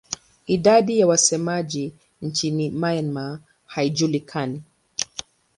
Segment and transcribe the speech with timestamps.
[0.47, 4.61] Idadi ya wasemaji nchini Myanmar haijulikani.